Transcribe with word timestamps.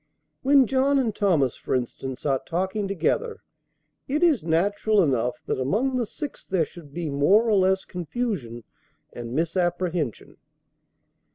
]When 0.41 0.65
John 0.65 0.97
and 0.97 1.13
Thomas, 1.15 1.55
for 1.55 1.75
instance, 1.75 2.25
are 2.25 2.41
talking 2.43 2.87
together, 2.87 3.41
it 4.07 4.23
is 4.23 4.43
natural 4.43 5.03
enough 5.03 5.35
that 5.45 5.59
among 5.59 5.95
the 5.97 6.07
six 6.07 6.43
there 6.43 6.65
should 6.65 6.91
be 6.91 7.07
more 7.11 7.47
or 7.47 7.53
less 7.55 7.85
confusion 7.85 8.63
and 9.13 9.31
misapprehension. 9.35 10.37